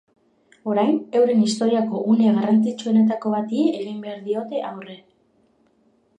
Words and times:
Orain, 0.71 0.95
euren 1.19 1.43
historiako 1.47 2.01
une 2.13 2.25
garrantzitsuenetako 2.39 3.35
bati 3.35 3.63
egin 3.83 4.03
behar 4.09 4.27
diote 4.31 4.65
aurre. 4.73 4.99